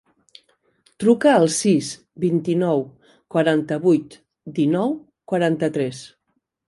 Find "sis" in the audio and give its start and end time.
1.55-1.89